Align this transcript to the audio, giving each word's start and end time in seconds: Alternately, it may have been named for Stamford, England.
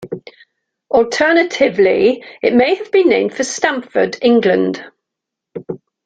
Alternately, 0.89 2.23
it 2.41 2.55
may 2.55 2.73
have 2.73 2.89
been 2.91 3.09
named 3.09 3.35
for 3.35 3.43
Stamford, 3.43 4.17
England. 4.23 4.83